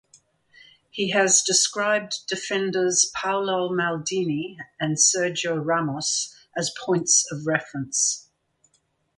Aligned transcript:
He 0.89 1.11
has 1.11 1.43
described 1.43 2.25
defenders 2.27 3.11
Paolo 3.13 3.69
Maldini 3.69 4.57
and 4.79 4.97
Sergio 4.97 5.63
Ramos 5.63 6.33
as 6.57 6.73
points 6.83 7.27
of 7.31 7.45
reference. 7.45 8.27